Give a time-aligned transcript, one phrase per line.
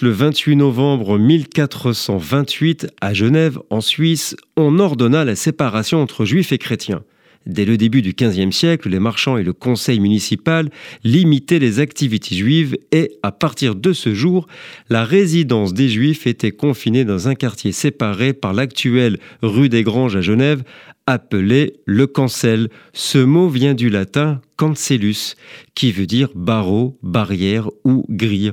[0.00, 6.58] Le 28 novembre 1428, à Genève, en Suisse, on ordonna la séparation entre juifs et
[6.58, 7.02] chrétiens.
[7.48, 10.68] Dès le début du XVe siècle, les marchands et le conseil municipal
[11.02, 14.46] limitaient les activités juives et, à partir de ce jour,
[14.90, 20.16] la résidence des juifs était confinée dans un quartier séparé par l'actuelle rue des Granges
[20.16, 20.62] à Genève,
[21.06, 22.68] appelé le cancel.
[22.92, 25.34] Ce mot vient du latin cancellus,
[25.74, 28.52] qui veut dire barreau, barrière ou grille.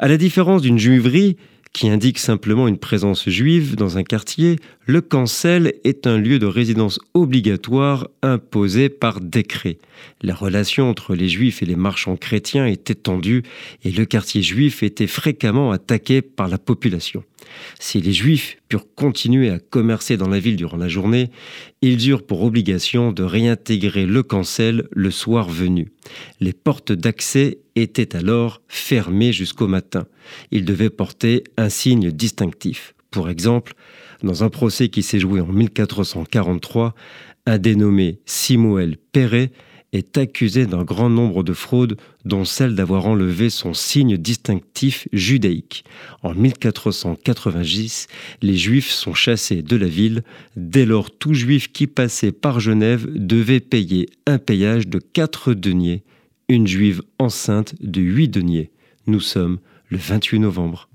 [0.00, 1.36] À la différence d'une juiverie,
[1.72, 6.46] qui indique simplement une présence juive dans un quartier, le cancel est un lieu de
[6.46, 9.78] résidence obligatoire imposé par décret.
[10.22, 13.42] La relation entre les juifs et les marchands chrétiens était tendue
[13.84, 17.24] et le quartier juif était fréquemment attaqué par la population.
[17.78, 21.30] Si les juifs purent continuer à commercer dans la ville durant la journée,
[21.82, 25.92] ils eurent pour obligation de réintégrer le cancel le soir venu.
[26.40, 30.06] Les portes d'accès étaient alors fermées jusqu'au matin.
[30.50, 32.94] Ils devaient porter un signe distinctif.
[33.10, 33.74] Pour exemple,
[34.22, 36.94] dans un procès qui s'est joué en 1443,
[37.46, 39.52] un dénommé Simuel Perret
[39.96, 45.84] est accusé d'un grand nombre de fraudes, dont celle d'avoir enlevé son signe distinctif judaïque.
[46.22, 48.06] En 1490,
[48.42, 50.22] les Juifs sont chassés de la ville.
[50.56, 56.02] Dès lors, tout Juif qui passait par Genève devait payer un payage de 4 deniers,
[56.48, 58.70] une Juive enceinte de 8 deniers.
[59.06, 60.88] Nous sommes le 28 novembre.